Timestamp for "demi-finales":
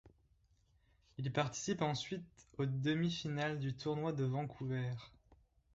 2.65-3.59